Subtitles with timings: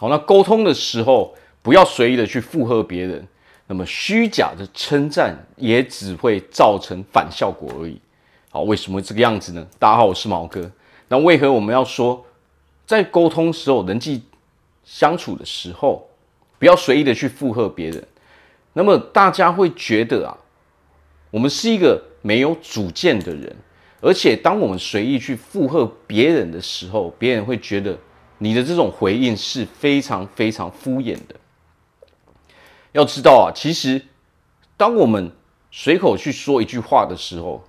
[0.00, 3.28] 好，那沟通的时候不要随意的去附和别人，
[3.66, 8.00] 那么虚假的称赞也只会造成反效果而已。
[8.48, 9.66] 好，为什么这个样子呢？
[9.78, 10.72] 大家好，我是毛哥。
[11.08, 12.24] 那为何我们要说，
[12.86, 14.22] 在沟通时候、人际
[14.84, 16.08] 相处的时候，
[16.58, 18.02] 不要随意的去附和别人？
[18.72, 20.34] 那么大家会觉得啊，
[21.30, 23.54] 我们是一个没有主见的人，
[24.00, 27.94] 而且当我们随意去附和别人的时候，别人会觉得
[28.42, 31.36] 你的这种回应是非常非常敷衍的。
[32.92, 34.02] 要知道啊，其实
[34.78, 35.30] 当我们
[35.70, 37.62] 随口去说一句话的时候，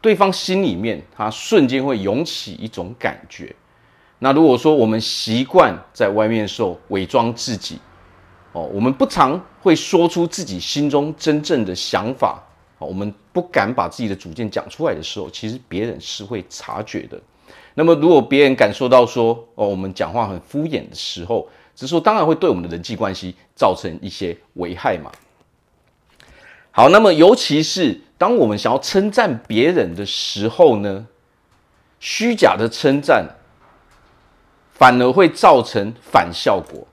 [0.00, 3.54] 对方心里面他瞬间会涌起一种感觉。
[4.20, 7.80] 那如果说我们习惯在外面的时候伪装自己，
[8.52, 12.40] 哦，我们不常会说出自己心中真正的想法，
[12.78, 17.20] 哦，我们不敢把自己的主见讲出来的时候，其实别人是会察觉的。
[17.74, 25.10] 那么如果别人感受到说，哦，我们讲话很敷衍的时候，这时候当然会对我们的人际关系造成一些危害嘛。
[26.70, 31.06] 好，那么尤其是当我们想要称赞别人的时候呢，
[32.00, 33.36] 虚假的称赞
[34.72, 36.86] 反而会造成反效果。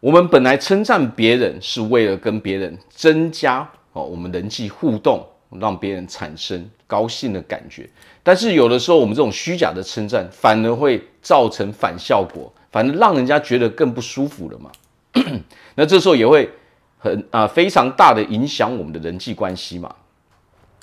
[0.00, 5.24] 我们本来称赞别人是为了跟别人增加哦，我们人际互动，
[5.60, 7.88] 让别人产生高兴的感觉。
[8.22, 14.70] 但是有的时候，我们这种虚假的称赞反而会造成反效果，反而让人家觉得更不舒服了嘛。
[15.76, 16.50] 那这时候也会
[16.98, 19.94] 很啊、非常大的影响我们的人际关系嘛。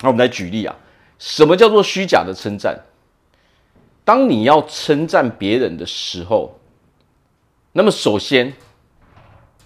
[0.00, 0.76] 那我们来举例啊，
[1.18, 2.78] 什么叫做虚假的称赞？
[4.04, 6.58] 当你要称赞别人的时候，
[7.72, 8.52] 那么首先。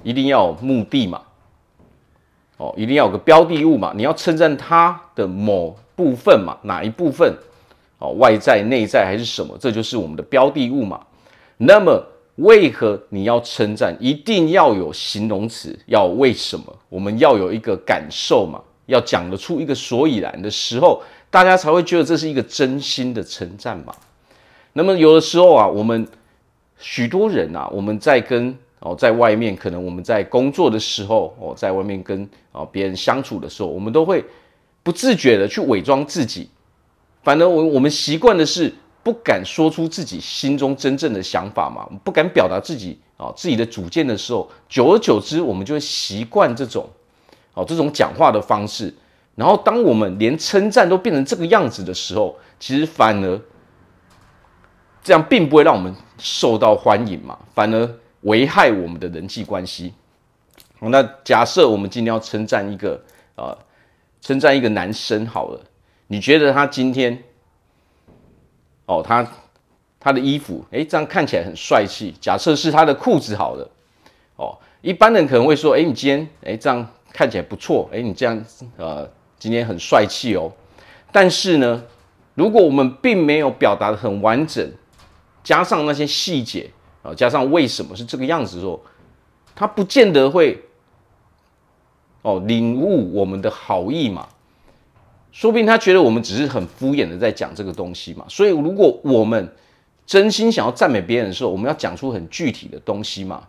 [0.02, 1.22] 一定要有目的嘛，
[2.56, 3.92] 哦，一定要有个标的物嘛。
[3.96, 7.34] 你要称赞它的某部分嘛，哪一部分？
[7.98, 9.56] 哦，外在、内在还是什么？
[9.58, 11.00] 这就是我们的标的物嘛。
[11.56, 12.04] 那么，
[12.36, 13.96] 为何你要称赞？
[14.00, 16.64] 一定要有形容词，要为什么？
[16.88, 23.94] 我们要有一个感受嘛，要讲得出一个所以然的时候，大家才会觉得这是一个真心的称赞嘛。
[24.72, 26.06] 那么，有的时候啊，我们
[26.78, 34.22] 许多人啊，我们在跟哦，在外面可能我们在工作的时候，哦，在外面跟啊别人相处的时候，我们都会
[34.82, 36.50] 不自觉的去伪装自己。
[37.22, 38.70] 反而我我们习惯的是
[39.02, 46.86] 不敢说出自己心中真正的想法嘛，不敢表达自己啊自己的主见的时候，久而久之，我们就会习惯这种
[47.54, 48.94] 哦这种讲话的方式。
[49.34, 53.40] 然后，当我们连称赞都变成这个样子的时候，其实反而
[55.02, 57.90] 这样并不会让我们受到欢迎嘛，反而。
[58.24, 59.94] 危害我们的人际关系。
[60.78, 63.02] 好，那假设我们今天要称赞一个
[63.36, 63.56] 呃，
[64.20, 65.60] 称赞一个男生好了，
[66.08, 67.22] 你觉得他今天
[68.86, 69.26] 哦，他
[70.00, 72.14] 他的衣服诶，这样看起来很帅气。
[72.20, 73.70] 假设是他的裤子好了，
[74.36, 78.44] 哦，一般人可能会说，诶，你今天诶，这样看起来不错，诶，你这样
[78.76, 79.08] 呃，
[79.38, 80.52] 今天很帅气哦。
[81.12, 81.84] 但是呢，
[82.34, 84.70] 如果我们并没有表达的很完整，
[85.42, 86.70] 加上那些细节。
[87.04, 88.82] 啊，加上为什么是这个样子的时候，
[89.54, 90.58] 他不见得会
[92.22, 94.26] 哦领悟我们的好意嘛，
[95.30, 98.24] 说不定他觉得我们只是很敷衍的在讲这个东西嘛。
[98.26, 99.54] 所以，如果我们
[100.06, 103.42] 真心想要赞美别人的时候，我们要讲出很具体的东西嘛。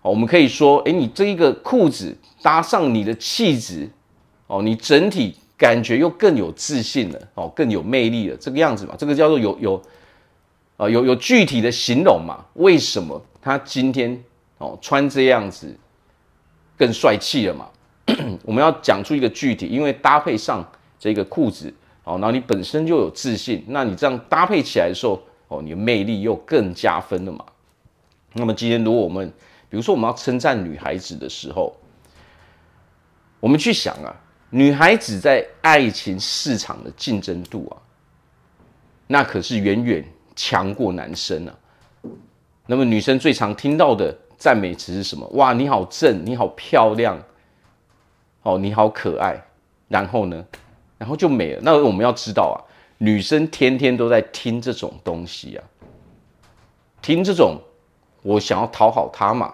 [0.00, 3.86] 好，我们可以说，诶，你这一个裤子搭上你的气质，
[4.46, 9.82] 哦，你整体感觉又更有自信了，哦，更有魅力了，这个样子嘛，这个叫做有有。
[10.82, 12.44] 啊，有有具体的形容嘛？
[12.54, 14.20] 为什么他今天
[14.58, 15.72] 哦穿这样子
[16.76, 17.68] 更帅气了嘛？
[18.42, 21.72] 我们要讲出一个具体，因为搭配上这个裤子
[22.02, 27.44] 哦，然后你本身就有自信，那你这样搭配起来的时候哦，你的魅力又更加分了嘛。
[28.32, 29.32] 那么今天如果我们
[29.68, 31.76] 比如说我们要称赞女孩子的时候，
[33.38, 34.12] 我们去想啊，
[34.50, 37.78] 女孩子在爱情市场的竞争度啊，
[39.06, 40.04] 那可是远远。
[40.34, 41.54] 强过男生啊，
[42.66, 45.26] 那么女生最常听到的赞美词是什么？
[45.34, 47.20] 哇，你好正，你好漂亮，
[48.42, 49.42] 哦，你好可爱。
[49.88, 50.44] 然后呢，
[50.96, 51.60] 然后就没了。
[51.62, 52.56] 那我们要知道啊，
[52.98, 55.64] 女生天天都在听这种东西啊，
[57.02, 57.58] 听这种，
[58.22, 59.52] 我想要讨好她嘛，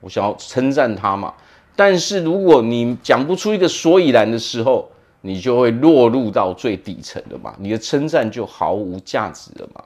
[0.00, 1.32] 我想要称赞她嘛。
[1.74, 4.90] 但是如果你讲不出一个所以然的时候，
[5.22, 9.82] 你就会落入到最底层的嘛，你的称赞就毫无价值了嘛。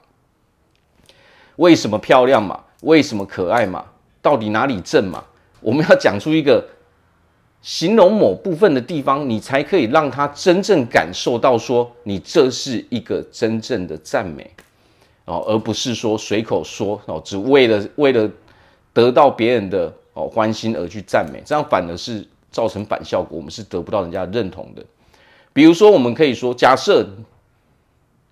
[1.57, 2.59] 为什么漂亮嘛？
[2.81, 3.85] 为什么可爱嘛？
[4.21, 5.23] 到底哪里正嘛？
[5.61, 6.65] 我们要讲出一个
[7.61, 14.49] 形容某部分的地方，你才可以让他真正感受到说，你这是一个真正的赞美，
[15.25, 18.29] 哦，而不是说随口说哦，只为了为了
[18.91, 24.83] 得到别人的哦欢心而去赞美，这样反而是造成反效果，我们是得不到人家认同的。
[25.53, 27.07] 比如说，我们可以说，假设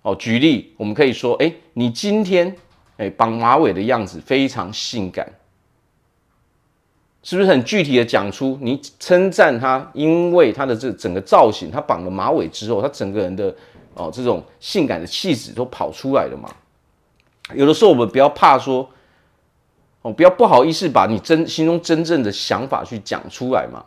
[0.02, 2.54] 哦，举例，我们可以说，哎，你今天
[3.10, 5.32] 绑马尾的样子非常性感。
[7.24, 13.54] 是不是很具体的讲出你称赞他，因为他的这整个造型，他绑了马尾之后，他整个人的
[13.94, 16.48] 哦这种性感的气质都跑出来了嘛？
[17.54, 18.88] 有的时候我们不要怕说
[20.02, 23.84] 哦，不要不好意思把你真心中真正的想法去讲出来嘛。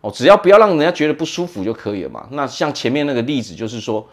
[0.00, 2.26] 哦，只要不要让人家觉得不舒服就可以了嘛。
[2.30, 4.08] 那像前面那个例子就是说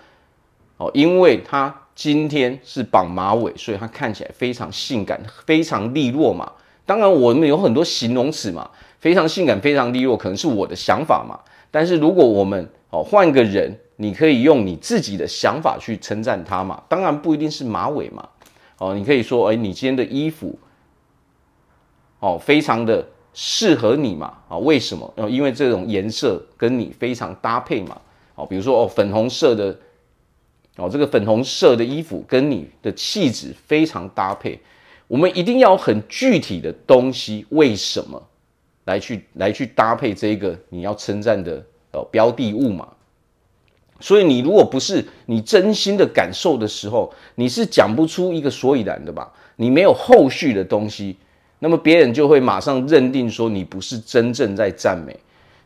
[0.75, 6.49] 哦，因为他今天是绑马尾，所以它看起来非常性感，非常利落嘛。
[6.85, 11.37] 当然，我们有很多形容词嘛，非常性感，非常利落，可能是我的想法嘛。
[11.69, 16.81] 但是如果我们哦换个人，你可以用你自己的想法去称赞他嘛。
[16.87, 18.29] 当然不一定是马尾嘛，
[18.77, 20.57] 哦，你可以说，哎，你今天的衣服
[22.21, 24.37] 哦，非常的适合你嘛。
[24.47, 25.13] 啊，为什么？
[25.17, 27.99] 哦，因为这种颜色跟你非常搭配嘛。
[28.35, 29.77] 哦，比如说哦，粉红色的
[30.79, 34.59] 哦，这个粉红色的衣服跟你的气质非常搭配。
[35.07, 38.21] 我们一定要很具体的东西，为什么
[38.85, 42.87] 来去来去搭配这个你要称赞的呃标的物嘛？
[43.99, 49.33] 所以你如果不是你真心的感受的时候，你是讲不出一个所以然的吧？
[49.57, 51.17] 你没有后续的东西，
[51.59, 55.13] 那么别人就会马上认定说你不是真正在赞美。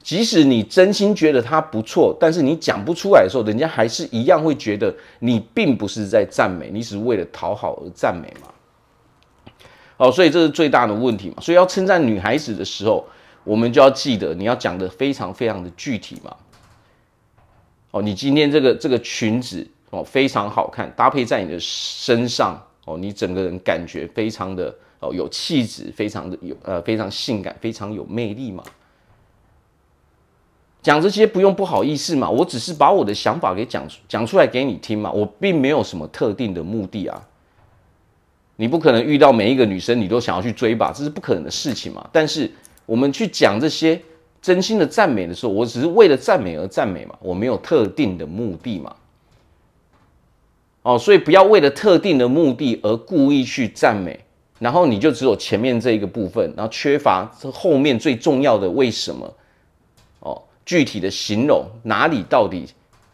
[0.03, 8.49] 即使你真心觉得她不错，但是你讲不出来的时候，人家还是一样会觉得你并不是在赞美，你只是为了讨好而赞美嘛。
[9.95, 11.35] 哦，所以这是最大的问题嘛。
[11.39, 13.05] 所以要称赞女孩子的时候，
[13.45, 16.35] 我们就要记得你要讲得非常非常的具体嘛。
[17.91, 28.61] 哦，你今天这个这个裙子哦非常好看，搭配在你的身上哦，你整个人感觉非常的哦有气质，非常的有呃非常性感，非常有魅力嘛。
[30.83, 37.23] 讲这些不用不好意思嘛，我只是把我的想法给讲讲出来给你听嘛，我并没有什么特定的目的啊。
[38.57, 42.07] 你不可能遇到每一个女生，你都想要去追吧，这是不可能的事情嘛。
[42.11, 42.51] 但是
[42.85, 43.99] 我们去讲这些
[44.41, 48.93] 真心的赞美的时候，我只是为了赞美而赞美嘛，我没有特定的目的嘛。
[50.81, 54.19] 哦，所以不要为了特定的目的而故意去赞美，
[54.59, 59.33] 然后你就只有前面这一个部分，然后缺乏这后面最重要的为什么？
[60.19, 62.65] 哦，具体的形容哪里到底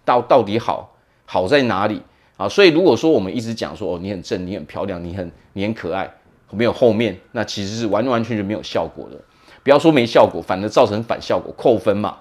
[0.06, 2.01] 到到底好，好在哪里？
[2.38, 6.10] 啊，所以如果说我们一直讲说哦，你很正，你很漂亮，你很你很可爱，
[6.51, 9.19] 没有后面，那其实是完完全全没有效果的。
[9.62, 12.18] 不要说没效果，反而造成反效果，扣分嘛。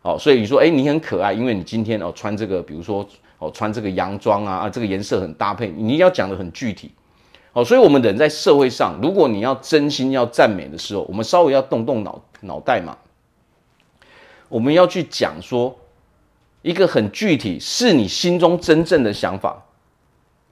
[0.00, 3.06] 哦，所以你说，哎，你很可爱，因为你今天哦穿这个，比如说
[3.38, 6.90] 哦穿这个洋装啊，啊这个颜色很搭配，你一定要讲得很具体。
[7.52, 12.96] 哦，所以我们人在社会上，如果你要真心要赞美的时候，我们稍微要动动脑脑袋嘛。
[14.48, 15.78] 我们要去讲说。
[16.62, 19.64] 一个很具体，是你心中真正的想法，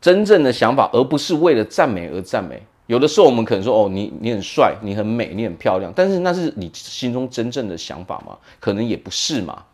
[0.00, 2.62] 真正的想法，而不是为了赞美而赞美。
[2.86, 8.38] 有的时候我们可能说，哦，你你很帅，你很美，你很漂亮，但是那是你心中真正的想法吗？
[8.60, 9.64] 可能也不是嘛。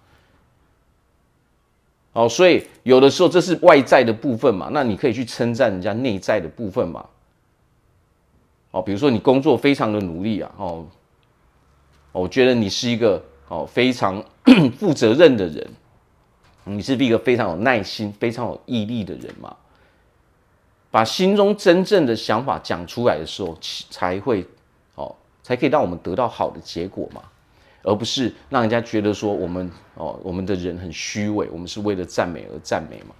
[2.14, 7.04] 哦，所以有的时候这是外在的部分嘛，那你可以去称赞人家内在的部分嘛。
[8.70, 10.86] 哦，比如说你工作非常的努力啊，哦，
[12.12, 13.22] 我觉得你是一个
[13.52, 14.24] 哦非常
[14.78, 15.70] 负责任的人。
[16.64, 19.54] 你是一个非常有耐心、非常有毅力的人嘛？
[20.90, 23.58] 把心中真正的想法讲出来的时候，
[23.90, 24.46] 才会
[24.94, 27.22] 哦，才可以让我们得到好的结果嘛，
[27.82, 33.14] 而不是让人家觉得说我们哦，我们的人很虚伪，我们是为了赞美而赞美嘛。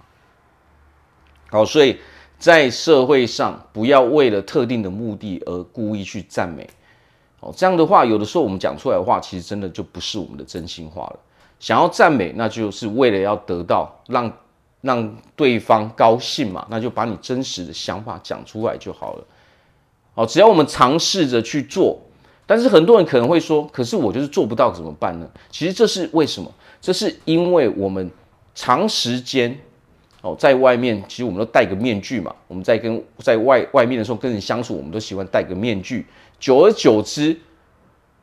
[1.49, 1.99] 好，所以
[2.39, 6.69] 在社会上不要为了特定的目的而故意去赞美
[7.43, 11.19] 哦，这样的话，有的时候我们讲出来的话，其实真的就不是我们的真心话了。
[11.59, 14.31] 想要赞美，那就是为了要得到让
[14.81, 19.23] 让对方高兴嘛，那就把你真实的想法讲出来就好了。
[20.13, 21.99] 好，只要我们尝试着去做，
[22.45, 25.27] 但是很多人可能会说，可是我就是做不到，怎么办呢？
[25.49, 26.51] 其实这是为什么？
[26.81, 28.11] 这是因为我们
[28.53, 29.57] 长时间
[30.23, 32.35] 哦在外面，其实我们都戴个面具嘛。
[32.47, 36.07] 我们在跟在外外面的时候跟人相处，我们都喜欢戴个面具，
[36.39, 37.39] 久而久之，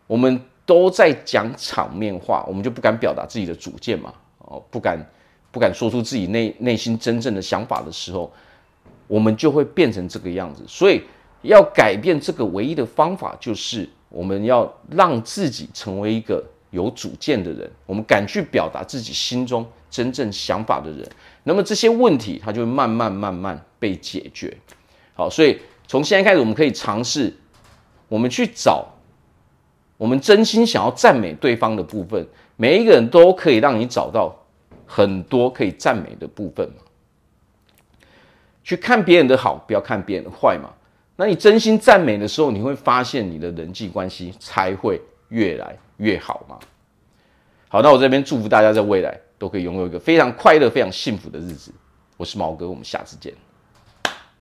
[0.09, 0.43] 我们。
[0.67, 4.15] 都在讲场面话，我们就不敢表达自己的主见嘛？
[4.39, 5.05] 哦，不敢，
[5.51, 8.33] 不敢说出自己内内心真正的想法的时候，
[9.09, 10.63] 我们就会变成这个样子。
[10.69, 11.03] 所以
[11.43, 21.09] 要改变这个唯一的方法，就是我们要让自己成为一个有主见的人，我们敢去表达自己心中真正想法的人，
[21.45, 24.57] 那么这些问题它就会慢慢慢慢被解决。
[25.15, 27.35] 好，所以从现在开始，我们可以尝试，
[28.09, 28.87] 我们去找
[29.97, 32.27] 我们真心想要赞美对方的部分。
[32.57, 34.35] 每一个人都可以让你找到
[34.87, 36.83] 很多可以赞美的部分嘛。
[38.63, 40.71] 去看别人的好，不要看别人的坏嘛。
[41.17, 46.59] 那你真心赞美的时候，你会发现你的人际关系才会越来越好嘛。
[47.69, 51.73] 好，那我这边祝福大家在未来都可以拥有一个非常快乐、非常幸福的日子。
[52.17, 53.33] 我是毛哥，我们下次见。